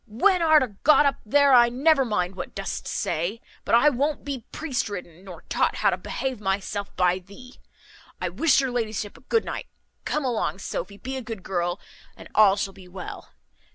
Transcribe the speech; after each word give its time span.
when 0.07 0.41
art 0.41 0.63
a 0.63 0.67
got 0.81 1.05
up 1.05 1.17
there 1.23 1.53
I 1.53 1.69
never 1.69 2.03
mind 2.03 2.33
what 2.35 2.55
dost 2.55 2.87
say; 2.87 3.39
but 3.63 3.75
I 3.75 3.89
won't 3.91 4.23
be 4.25 4.47
priest 4.51 4.89
ridden, 4.89 5.23
nor 5.23 5.43
taught 5.43 5.75
how 5.75 5.91
to 5.91 5.97
behave 5.97 6.41
myself 6.41 6.89
by 6.95 7.19
thee. 7.19 7.59
I 8.19 8.27
wish 8.29 8.61
your 8.61 8.71
ladyship 8.71 9.15
a 9.15 9.21
good 9.21 9.45
night. 9.45 9.67
Come 10.03 10.25
along, 10.25 10.57
Sophy; 10.57 10.97
be 10.97 11.17
a 11.17 11.21
good 11.21 11.43
girl, 11.43 11.79
and 12.17 12.27
all 12.33 12.55
shall 12.55 12.73
be 12.73 12.87
well. 12.87 13.29